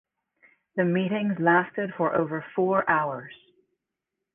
[0.77, 3.33] The meetings lasted for over four hours.